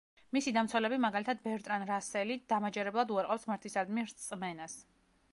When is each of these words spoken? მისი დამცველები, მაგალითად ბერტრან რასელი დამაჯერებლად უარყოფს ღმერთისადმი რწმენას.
მისი 0.35 0.51
დამცველები, 0.53 0.97
მაგალითად 1.01 1.41
ბერტრან 1.43 1.83
რასელი 1.89 2.37
დამაჯერებლად 2.53 3.13
უარყოფს 3.17 3.45
ღმერთისადმი 3.49 4.07
რწმენას. 4.07 4.79